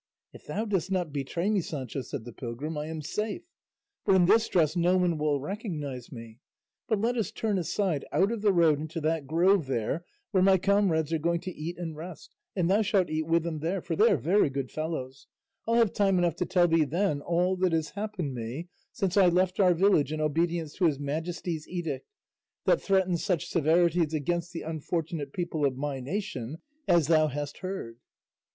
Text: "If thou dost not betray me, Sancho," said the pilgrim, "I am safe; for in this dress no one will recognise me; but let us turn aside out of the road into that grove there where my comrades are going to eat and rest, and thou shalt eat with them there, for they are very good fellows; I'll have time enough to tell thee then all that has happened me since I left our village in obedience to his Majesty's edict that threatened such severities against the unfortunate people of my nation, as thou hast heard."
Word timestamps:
"If 0.33 0.47
thou 0.47 0.65
dost 0.65 0.89
not 0.89 1.13
betray 1.13 1.47
me, 1.51 1.61
Sancho," 1.61 2.01
said 2.01 2.25
the 2.25 2.33
pilgrim, 2.33 2.75
"I 2.75 2.87
am 2.87 3.03
safe; 3.03 3.43
for 4.03 4.15
in 4.15 4.25
this 4.25 4.47
dress 4.49 4.75
no 4.75 4.97
one 4.97 5.19
will 5.19 5.39
recognise 5.39 6.11
me; 6.11 6.39
but 6.87 6.99
let 6.99 7.15
us 7.17 7.29
turn 7.29 7.59
aside 7.59 8.03
out 8.11 8.31
of 8.31 8.41
the 8.41 8.51
road 8.51 8.79
into 8.79 8.99
that 9.01 9.27
grove 9.27 9.67
there 9.67 10.03
where 10.31 10.41
my 10.41 10.57
comrades 10.57 11.13
are 11.13 11.19
going 11.19 11.39
to 11.41 11.51
eat 11.51 11.77
and 11.77 11.95
rest, 11.95 12.33
and 12.55 12.67
thou 12.67 12.81
shalt 12.81 13.11
eat 13.11 13.27
with 13.27 13.43
them 13.43 13.59
there, 13.59 13.79
for 13.79 13.95
they 13.95 14.09
are 14.09 14.17
very 14.17 14.49
good 14.49 14.71
fellows; 14.71 15.27
I'll 15.67 15.75
have 15.75 15.93
time 15.93 16.17
enough 16.17 16.35
to 16.37 16.47
tell 16.47 16.67
thee 16.67 16.83
then 16.83 17.21
all 17.21 17.55
that 17.57 17.71
has 17.71 17.89
happened 17.89 18.33
me 18.33 18.69
since 18.91 19.17
I 19.17 19.27
left 19.27 19.59
our 19.59 19.75
village 19.75 20.11
in 20.11 20.19
obedience 20.19 20.73
to 20.77 20.85
his 20.85 20.97
Majesty's 20.97 21.67
edict 21.67 22.07
that 22.65 22.81
threatened 22.81 23.19
such 23.19 23.45
severities 23.49 24.15
against 24.15 24.51
the 24.51 24.63
unfortunate 24.63 25.31
people 25.31 25.63
of 25.63 25.77
my 25.77 25.99
nation, 25.99 26.57
as 26.87 27.05
thou 27.05 27.27
hast 27.27 27.59
heard." 27.59 27.99